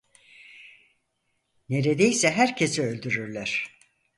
Neredeyse 1.69 2.31
herkesi 2.31 2.81
öldürürler. 2.83 3.65